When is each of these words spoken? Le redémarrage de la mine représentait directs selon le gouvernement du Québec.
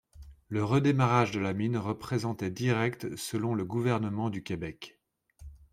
Le 0.47 0.63
redémarrage 0.63 1.29
de 1.29 1.39
la 1.39 1.53
mine 1.53 1.77
représentait 1.77 2.49
directs 2.49 3.05
selon 3.19 3.53
le 3.53 3.65
gouvernement 3.65 4.31
du 4.31 4.41
Québec. 4.41 4.99